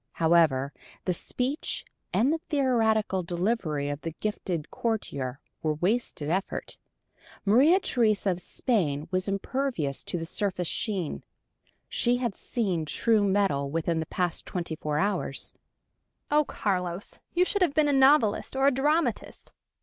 [0.13, 0.73] However,
[1.05, 6.79] the speech and the theatrical delivery of the gifted courtier were wasted effort.
[7.45, 11.23] Maria Theresa of Spain was impervious to the surface sheen:
[11.87, 15.53] she had seen true metal within the past twenty four hours!
[16.31, 19.51] "Oh, Carlos you should have been a novelist or a dramatist!